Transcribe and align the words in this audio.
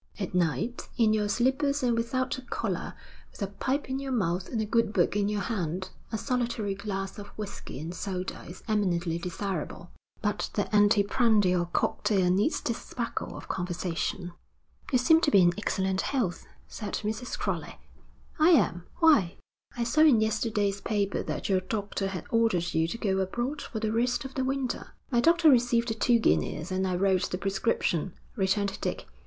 At 0.19 0.33
night, 0.33 0.89
in 0.97 1.13
your 1.13 1.29
slippers 1.29 1.83
and 1.83 1.95
without 1.95 2.35
a 2.39 2.41
collar, 2.41 2.95
with 3.29 3.39
a 3.43 3.45
pipe 3.45 3.87
in 3.87 3.99
your 3.99 4.11
mouth 4.11 4.49
and 4.49 4.59
a 4.59 4.65
good 4.65 4.93
book 4.93 5.15
in 5.15 5.29
your 5.29 5.41
hand, 5.43 5.91
a 6.11 6.17
solitary 6.17 6.73
glass 6.73 7.19
of 7.19 7.27
whisky 7.37 7.79
and 7.79 7.93
soda 7.93 8.43
is 8.49 8.63
eminently 8.67 9.19
desirable; 9.19 9.91
but 10.19 10.49
the 10.55 10.63
anteprandial 10.75 11.67
cocktail 11.71 12.31
needs 12.31 12.59
the 12.61 12.73
sparkle 12.73 13.37
of 13.37 13.47
conversation.' 13.47 14.31
'You 14.91 14.97
seem 14.97 15.21
to 15.21 15.29
be 15.29 15.39
in 15.43 15.53
excellent 15.55 16.01
health,' 16.01 16.47
said 16.67 16.95
Mrs. 17.03 17.37
Crowley. 17.37 17.77
'I 18.39 18.49
am. 18.49 18.83
Why?' 18.95 19.37
'I 19.77 19.83
saw 19.83 20.01
in 20.01 20.19
yesterday's 20.19 20.81
paper 20.81 21.21
that 21.21 21.47
your 21.47 21.59
doctor 21.61 22.07
had 22.07 22.25
ordered 22.31 22.73
you 22.73 22.87
to 22.87 22.97
go 22.97 23.19
abroad 23.19 23.61
for 23.61 23.79
the 23.79 23.91
rest 23.93 24.25
of 24.25 24.33
the 24.33 24.43
winter.' 24.43 24.93
'My 25.11 25.19
doctor 25.19 25.51
received 25.51 25.89
the 25.89 25.93
two 25.93 26.17
guineas, 26.17 26.71
and 26.71 26.87
I 26.87 26.95
wrote 26.95 27.29
the 27.29 27.37
prescription,' 27.37 28.13
returned 28.35 28.75
Dick. 28.81 29.05